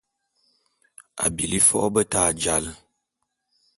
A 1.23 1.25
bili 1.35 1.59
fo’o 1.67 1.89
beta 1.93 2.23
jal. 2.41 2.65